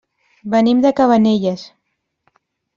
Venim 0.53 0.79
de 0.85 0.93
Cabanelles. 1.01 1.69